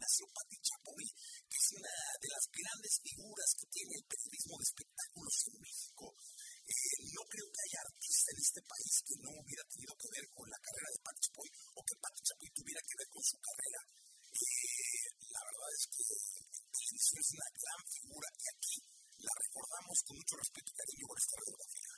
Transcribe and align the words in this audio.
nació 0.00 0.24
Patti 0.32 0.56
Chapoy, 0.64 1.04
que 1.44 1.58
es 1.60 1.68
una 1.76 1.94
de 2.16 2.28
las 2.32 2.44
grandes 2.48 2.94
figuras 3.04 3.50
que 3.60 3.68
tiene 3.68 3.94
el 4.00 4.04
periodismo 4.08 4.54
de 4.56 4.64
espectáculos 4.64 5.36
en 5.46 5.56
México. 5.60 6.04
Eh, 6.70 6.96
no 7.12 7.22
creo 7.28 7.48
que 7.52 7.62
haya 7.68 7.80
artista 7.84 8.28
en 8.32 8.40
este 8.40 8.62
país 8.64 8.92
que 9.04 9.16
no 9.20 9.30
hubiera 9.36 9.64
tenido 9.68 9.92
que 10.00 10.08
ver 10.10 10.24
con 10.32 10.46
la 10.48 10.60
carrera 10.64 10.90
de 10.90 11.02
Patti 11.04 11.20
Chapoy 11.28 11.50
o 11.76 11.80
que 11.84 12.00
Patti 12.00 12.20
Chapoy 12.24 12.50
tuviera 12.56 12.80
que 12.80 12.98
ver 12.98 13.08
con 13.12 13.24
su 13.24 13.36
carrera. 13.38 13.80
Eh, 14.30 15.06
la 15.20 15.42
verdad 15.44 15.70
es 15.76 15.84
que 15.90 16.04
televisión 16.70 17.20
es 17.20 17.30
una 17.32 17.48
gran 17.54 17.80
figura 17.86 18.28
y 18.34 18.46
aquí 18.50 18.76
la 19.20 19.34
recordamos 19.36 19.96
con 20.06 20.16
mucho 20.16 20.34
respeto 20.36 20.68
y 20.70 20.78
cariño 20.80 21.06
por 21.06 21.18
esta 21.18 21.36
radiografía. 21.36 21.89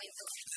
we 0.00 0.08
will 0.08 0.49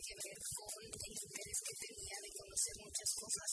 tiene 0.00 0.20
que 0.22 0.30
ver 0.32 0.42
con 0.56 0.80
el 0.80 1.12
interés 1.12 1.58
que 1.60 1.74
tenía 1.76 2.16
de 2.24 2.30
conocer 2.32 2.74
muchas 2.80 3.10
cosas 3.20 3.49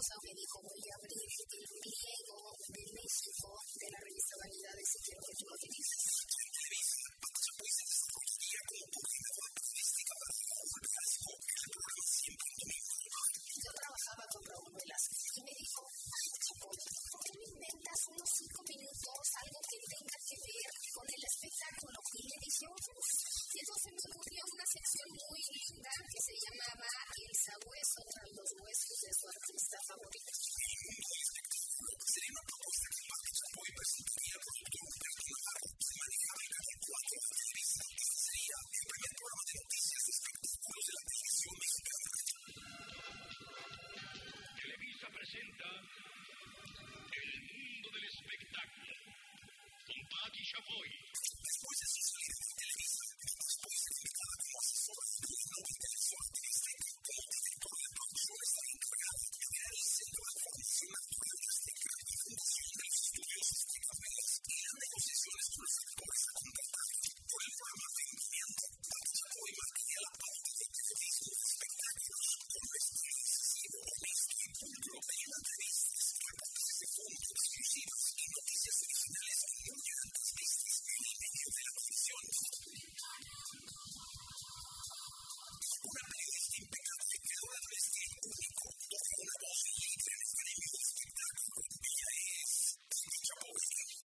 cosa, 0.00 0.16
me 0.24 0.32
dijo, 0.32 0.56
voy 0.64 0.80
a 0.80 0.96
abrir 0.96 1.28
el 1.28 1.64
griego 1.76 2.40
de 2.72 2.84
México 2.88 3.48
de 3.52 3.88
la 3.92 4.00
revista 4.00 4.32
Vanidades 4.40 4.88
y 4.96 4.98
quiero 5.04 5.20
que 5.20 5.34
tú 5.36 5.44
lo. 5.44 5.60
Yo 13.60 13.70
trabajaba 13.76 14.24
con 14.32 14.42
Raúl 14.48 14.72
Velázquez 14.72 15.20
y 15.36 15.40
me 15.44 15.52
dijo, 15.52 15.80
ay, 15.84 16.28
¿por 16.32 16.72
qué 16.80 16.96
no 17.36 17.44
inventas 17.44 18.00
unos 18.08 18.30
cinco 18.40 18.60
minutos 18.72 19.20
algo 19.36 19.60
que 19.68 19.78
tenga 19.84 20.16
que 20.16 20.36
ver 20.48 20.70
con 20.96 21.06
el 21.12 21.22
espectáculo? 21.28 21.96
Y 22.16 22.22
le 22.24 22.36
dije, 22.40 22.64
y 23.50 23.58
entonces 23.58 23.90
me 23.90 24.04
ocurrió 24.14 24.40
una 24.46 24.66
sección 24.70 25.08
muy 25.10 25.42
linda 25.50 25.92
que 26.06 26.20
se 26.22 26.34
llamaba 26.38 26.88
El 27.18 27.32
sabueso 27.34 27.98
tras 28.06 28.30
los 28.30 28.50
huesos. 28.62 28.99
Savoy. 50.50 50.89